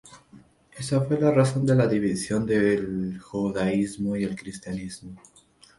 [0.79, 5.21] Esa fue la razón de la división del judaísmo y el cristianismo.